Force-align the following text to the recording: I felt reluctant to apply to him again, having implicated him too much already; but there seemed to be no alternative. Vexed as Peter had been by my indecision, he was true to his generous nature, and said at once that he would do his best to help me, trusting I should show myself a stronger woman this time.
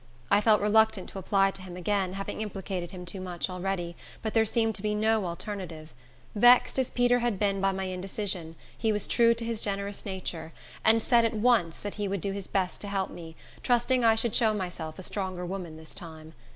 I 0.31 0.41
felt 0.41 0.61
reluctant 0.61 1.09
to 1.09 1.19
apply 1.19 1.51
to 1.51 1.61
him 1.61 1.77
again, 1.77 2.13
having 2.13 2.41
implicated 2.41 2.89
him 2.89 3.05
too 3.05 3.21
much 3.21 3.51
already; 3.51 3.95
but 4.23 4.33
there 4.33 4.47
seemed 4.47 4.73
to 4.73 4.81
be 4.81 4.95
no 4.95 5.27
alternative. 5.27 5.93
Vexed 6.33 6.79
as 6.79 6.89
Peter 6.89 7.19
had 7.19 7.37
been 7.37 7.61
by 7.61 7.71
my 7.71 7.83
indecision, 7.83 8.55
he 8.75 8.91
was 8.91 9.05
true 9.05 9.35
to 9.35 9.45
his 9.45 9.61
generous 9.61 10.03
nature, 10.03 10.53
and 10.83 11.03
said 11.03 11.23
at 11.23 11.35
once 11.35 11.79
that 11.81 11.93
he 12.01 12.07
would 12.07 12.21
do 12.21 12.31
his 12.31 12.47
best 12.47 12.81
to 12.81 12.87
help 12.87 13.11
me, 13.11 13.35
trusting 13.61 14.03
I 14.03 14.15
should 14.15 14.33
show 14.33 14.55
myself 14.55 14.97
a 14.97 15.03
stronger 15.03 15.45
woman 15.45 15.77
this 15.77 15.93
time. 15.93 16.33